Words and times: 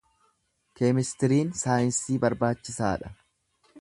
Keemistiriin 0.79 1.53
saayinsii 1.59 2.19
barbaachisaa 2.25 2.93
dha. 3.05 3.13